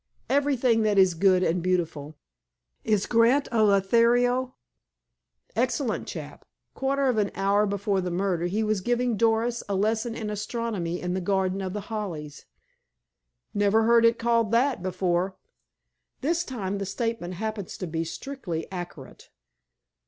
[0.31, 2.15] "Everything that is good and beautiful."
[2.83, 4.55] "Is Grant a Lothario?"
[5.55, 6.43] "Excellent chap.
[6.73, 10.99] Quarter of an hour before the murder he was giving Doris a lesson in astronomy
[10.99, 12.47] in the garden of The Hollies."
[13.53, 15.37] "Never heard it called that before."
[16.21, 19.29] "This time the statement happens to be strictly accurate."